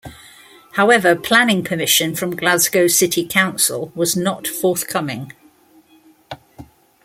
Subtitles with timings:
[0.71, 5.31] However, planning permission from Glasgow City Council was not forthcoming.